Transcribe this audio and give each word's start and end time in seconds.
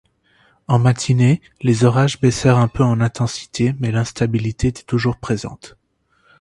En 0.67 0.79
matinée, 0.79 1.43
les 1.61 1.83
orages 1.83 2.19
baissèrent 2.19 2.57
un 2.57 2.67
peu 2.67 2.83
en 2.83 3.01
intensité 3.01 3.75
mais 3.77 3.91
l'instabilité 3.91 4.69
était 4.69 4.81
toujours 4.81 5.17
présente. 5.19 5.77